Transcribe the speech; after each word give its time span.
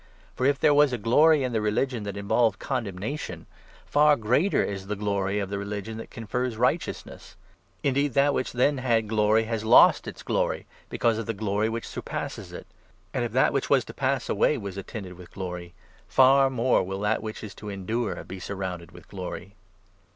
For, 0.33 0.47
if 0.47 0.59
there 0.59 0.73
was 0.73 0.91
a 0.91 0.97
glory 0.97 1.43
in 1.43 1.51
the 1.51 1.61
religion 1.61 2.01
that 2.05 2.15
9 2.15 2.21
involved 2.21 2.57
condemnation, 2.57 3.45
far 3.85 4.15
greater 4.15 4.63
is 4.63 4.87
the 4.87 4.95
glory 4.95 5.37
of 5.37 5.51
the 5.51 5.59
religion 5.59 5.97
that 5.97 6.09
confers 6.09 6.57
righteousness! 6.57 7.35
Indeed, 7.83 8.15
that 8.15 8.33
which 8.33 8.51
then 8.53 8.79
had 8.79 9.07
glory 9.07 9.43
10 9.43 9.49
has 9.51 9.63
lost 9.63 10.07
its 10.07 10.23
glory, 10.23 10.65
because 10.89 11.19
of 11.19 11.27
the 11.27 11.35
glory 11.35 11.69
which 11.69 11.87
surpasses 11.87 12.51
it. 12.51 12.65
And, 13.13 13.21
1 13.21 13.21
1 13.21 13.23
if 13.25 13.31
that 13.33 13.53
which 13.53 13.69
was 13.69 13.85
to 13.85 13.93
pass 13.93 14.27
away 14.27 14.57
was 14.57 14.75
attended 14.75 15.13
with 15.13 15.29
glory, 15.33 15.75
far 16.07 16.49
more 16.49 16.81
will 16.81 17.01
that 17.01 17.21
which 17.21 17.43
is 17.43 17.53
to 17.53 17.69
endure 17.69 18.23
be 18.23 18.39
surrounded 18.39 18.91
with 18.91 19.07
glory 19.07 19.53